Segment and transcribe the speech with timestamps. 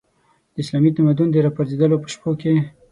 [0.53, 2.53] د اسلامي تمدن د راپرځېدلو په شپو کې.